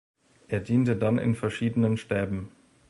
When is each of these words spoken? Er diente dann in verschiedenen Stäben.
Er 0.47 0.61
diente 0.61 0.95
dann 0.95 1.19
in 1.19 1.35
verschiedenen 1.35 1.95
Stäben. 1.95 2.51